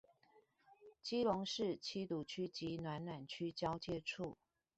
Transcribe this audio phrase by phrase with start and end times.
[1.03, 4.35] 基隆市七堵區及暖暖區交界處